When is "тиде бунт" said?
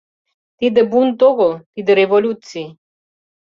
0.59-1.19